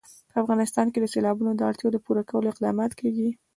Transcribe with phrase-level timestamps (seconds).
[0.31, 3.29] په افغانستان کې د سیلابونو د اړتیاوو پوره کولو اقدامات کېږي.